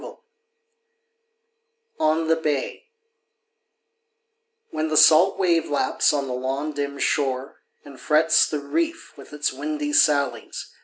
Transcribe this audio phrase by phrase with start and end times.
[0.01, 0.17] 19
[1.99, 2.85] ON THE BAY
[4.71, 9.31] When the salt wave laps on the long, dim shore, And frets the reef with
[9.31, 10.77] its windy sallies, xA.